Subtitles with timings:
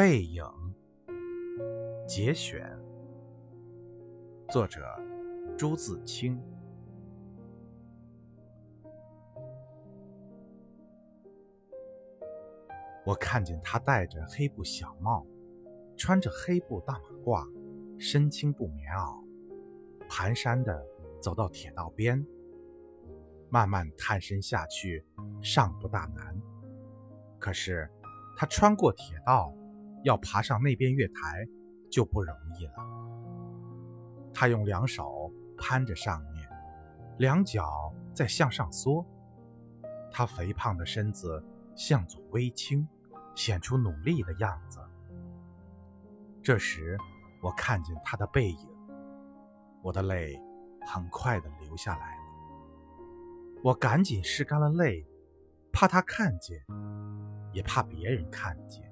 [0.00, 0.42] 背影
[2.08, 2.74] 节选，
[4.48, 4.80] 作者
[5.58, 6.40] 朱自清。
[13.04, 15.26] 我看见他戴着黑布小帽，
[15.98, 17.46] 穿着黑布大马褂，
[17.98, 19.22] 身青布棉袄，
[20.08, 20.82] 蹒跚的
[21.20, 22.26] 走到铁道边，
[23.50, 25.04] 慢慢探身下去，
[25.42, 26.40] 尚不大难。
[27.38, 27.86] 可是
[28.34, 29.54] 他穿过铁道，
[30.02, 31.46] 要爬上那边月台
[31.90, 32.74] 就不容易了。
[34.32, 36.48] 他用两手攀着上面，
[37.18, 39.04] 两脚在向上缩，
[40.10, 41.44] 他肥胖的身子
[41.74, 42.86] 向左微倾，
[43.34, 44.80] 显出努力的样子。
[46.42, 46.98] 这时，
[47.42, 48.68] 我看见他的背影，
[49.82, 50.40] 我的泪
[50.86, 52.22] 很快的流下来了。
[53.62, 55.06] 我赶紧拭干了泪，
[55.72, 56.64] 怕他看见。
[57.52, 58.89] 也怕别人看见。